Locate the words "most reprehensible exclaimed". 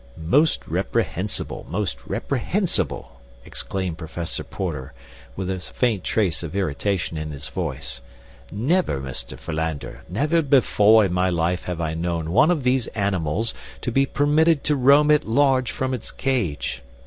1.69-3.99